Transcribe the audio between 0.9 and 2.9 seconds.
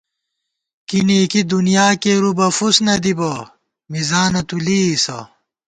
نېکی دُنیا کېرُو بہ، فُس